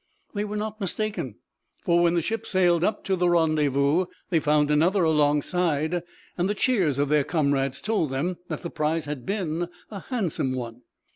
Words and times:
They 0.33 0.45
were 0.45 0.57
not 0.57 0.81
mistaken, 0.81 1.35
for 1.85 2.01
when 2.01 2.15
the 2.15 2.23
ship 2.23 2.47
sailed 2.47 2.83
up 2.83 3.03
to 3.03 3.15
the 3.15 3.29
rendezvous 3.29 4.07
they 4.31 4.39
found 4.39 4.71
another 4.71 5.03
alongside, 5.03 6.01
and 6.39 6.49
the 6.49 6.55
cheers 6.55 6.97
of 6.97 7.07
their 7.09 7.23
comrades 7.23 7.79
told 7.81 8.09
them 8.09 8.37
that 8.47 8.63
the 8.63 8.71
prize 8.71 9.05
had 9.05 9.27
been 9.27 9.69
a 9.91 9.99
handsome 9.99 10.55
one. 10.55 10.81